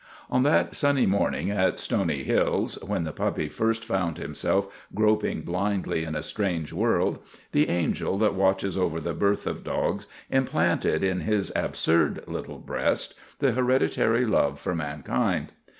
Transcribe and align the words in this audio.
On 0.31 0.41
that 0.41 0.75
sunny 0.75 1.05
morning 1.05 1.51
at 1.51 1.77
Stony 1.77 2.23
Hills, 2.23 2.79
when 2.83 3.03
the 3.03 3.11
puppy 3.11 3.49
first 3.49 3.85
found 3.85 4.17
himself 4.17 4.67
groping 4.95 5.41
blindly 5.41 6.05
in 6.05 6.15
a 6.15 6.23
strange 6.23 6.73
world, 6.73 7.19
the 7.51 7.69
angel 7.69 8.17
that 8.17 8.33
watches 8.33 8.75
over 8.75 8.99
the 8.99 9.13
birth 9.13 9.45
of 9.45 9.63
dogs 9.63 10.07
implanted 10.31 11.03
in 11.03 11.19
his 11.19 11.51
absurd 11.55 12.23
little 12.25 12.57
breast 12.57 13.13
the 13.37 13.51
hereditary 13.51 14.25
love 14.25 14.59
for 14.59 14.73
mankind. 14.73 15.49